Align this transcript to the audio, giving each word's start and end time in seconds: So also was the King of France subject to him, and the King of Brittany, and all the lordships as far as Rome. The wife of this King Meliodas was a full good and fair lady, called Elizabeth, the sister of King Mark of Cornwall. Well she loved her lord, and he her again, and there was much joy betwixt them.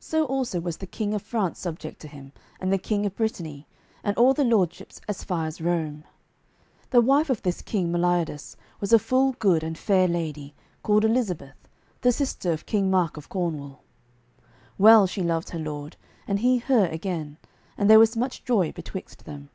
So 0.00 0.24
also 0.24 0.60
was 0.60 0.78
the 0.78 0.86
King 0.86 1.12
of 1.12 1.20
France 1.20 1.58
subject 1.58 2.00
to 2.00 2.08
him, 2.08 2.32
and 2.58 2.72
the 2.72 2.78
King 2.78 3.04
of 3.04 3.14
Brittany, 3.14 3.68
and 4.02 4.16
all 4.16 4.32
the 4.32 4.44
lordships 4.46 4.98
as 5.06 5.22
far 5.24 5.44
as 5.44 5.60
Rome. 5.60 6.04
The 6.88 7.02
wife 7.02 7.28
of 7.28 7.42
this 7.42 7.60
King 7.60 7.92
Meliodas 7.92 8.56
was 8.80 8.94
a 8.94 8.98
full 8.98 9.32
good 9.32 9.62
and 9.62 9.76
fair 9.76 10.08
lady, 10.08 10.54
called 10.82 11.04
Elizabeth, 11.04 11.68
the 12.00 12.12
sister 12.12 12.50
of 12.50 12.64
King 12.64 12.90
Mark 12.90 13.18
of 13.18 13.28
Cornwall. 13.28 13.82
Well 14.78 15.06
she 15.06 15.22
loved 15.22 15.50
her 15.50 15.58
lord, 15.58 15.98
and 16.26 16.38
he 16.38 16.56
her 16.56 16.86
again, 16.86 17.36
and 17.76 17.90
there 17.90 17.98
was 17.98 18.16
much 18.16 18.46
joy 18.46 18.72
betwixt 18.72 19.26
them. 19.26 19.50